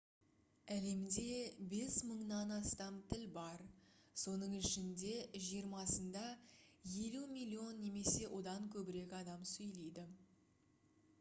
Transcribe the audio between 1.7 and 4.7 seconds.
5000-нан астам тіл бар соның